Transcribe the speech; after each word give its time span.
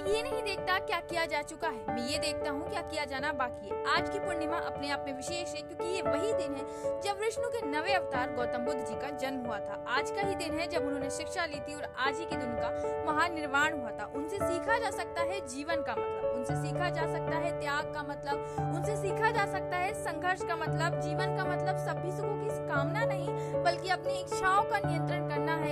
मैं 0.00 0.08
ये 0.08 0.22
नहीं 0.22 0.42
देखता 0.42 0.78
क्या 0.80 0.98
किया 1.00 1.24
जा 1.26 1.40
चुका 1.42 1.68
है। 1.68 1.94
मैं 1.94 2.06
ये 2.08 2.18
देखता 2.18 2.50
हूँ 2.50 2.68
क्या 2.68 2.80
किया 2.82 3.04
जाना 3.04 3.32
बाकी 3.32 3.68
है। 3.68 3.82
आज 3.94 4.08
की 4.10 4.18
पूर्णिमा 4.18 4.56
अपने 4.58 4.90
आप 4.90 5.04
में 5.06 5.12
विशेष 5.16 5.54
है 5.54 5.60
क्योंकि 5.62 5.86
ये 5.86 6.02
वही 6.02 6.32
दिन 6.32 6.54
है 6.54 6.64
जब 7.02 7.20
विष्णु 7.20 7.48
के 7.50 7.66
नवे 7.66 7.92
अवतार 7.94 8.32
गौतम 8.34 8.64
बुद्ध 8.64 8.78
जी 8.80 8.94
का 8.94 9.10
जन्म 9.18 9.46
हुआ 9.46 9.58
था। 9.58 9.84
आज 9.98 10.10
का 10.10 10.26
ही 10.28 10.34
दिन 10.36 10.58
है 10.58 10.66
जब 10.66 10.86
उन्होंने 10.86 11.10
शिक्षा 11.10 11.44
ली 11.46 11.60
थी 11.60 11.74
और 11.74 11.84
आज 11.98 12.18
ही 12.18 12.24
के 12.24 12.36
दिन 12.36 12.54
का 12.54 12.70
महानिर्वाण 13.06 13.78
हुआ 13.80 13.90
था। 13.90 14.10
उनसे 14.16 14.38
सीखा 14.38 14.78
जा 14.78 14.90
सकता 14.92 15.22
है 15.22 15.40
जीवन 15.48 15.82
का 15.82 15.92
मतलब। 15.92 16.28
उनसे 16.30 16.56
सीखा 16.56 16.88
जा 16.90 17.06
सकता 17.12 17.36
है 17.36 17.50
त्याग 17.60 17.92
का 17.94 18.02
मतलब। 18.02 18.74
उनसे 18.74 18.96
सीखा 18.96 19.30
जा 19.30 19.46
सकता 19.52 19.76
है 19.76 19.92
संघर्ष 19.94 20.42
का 20.42 20.56
मतलब। 20.56 21.00
जीवन 21.00 21.36
का 21.36 21.44
मतलब 21.44 21.76
सभी 21.86 22.10
सुखों 22.12 22.36
की 22.38 22.48
कामना 22.68 23.04
नहीं, 23.04 23.28
बल्कि 23.64 23.88
अपनी 23.90 24.18
इच्छाओं 24.20 24.62
का 24.64 24.78
नियंत्रण 24.78 25.28
करना 25.28 25.54
है। 25.56 25.69